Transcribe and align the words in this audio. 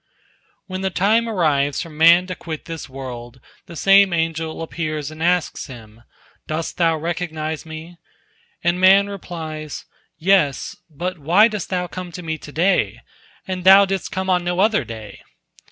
When 0.65 0.81
the 0.81 0.89
time 0.89 1.29
arrives 1.29 1.79
for 1.83 1.91
man 1.91 2.25
to 2.25 2.33
quit 2.35 2.65
this 2.65 2.89
world, 2.89 3.39
the 3.67 3.75
same 3.75 4.13
angel 4.13 4.63
appears 4.63 5.11
and 5.11 5.21
asks 5.21 5.67
him, 5.67 6.01
"Dost 6.47 6.77
thou 6.77 6.97
recognize 6.97 7.67
me?" 7.67 7.97
And 8.63 8.79
man 8.81 9.09
replies, 9.09 9.85
"Yes; 10.17 10.75
but 10.89 11.19
why 11.19 11.47
dost 11.47 11.69
thou 11.69 11.85
come 11.85 12.11
to 12.13 12.23
me 12.23 12.39
to 12.39 12.51
day, 12.51 12.99
and 13.47 13.63
thou 13.63 13.85
didst 13.85 14.11
come 14.11 14.27
on 14.27 14.43
no 14.43 14.59
other 14.59 14.83
day?" 14.83 15.21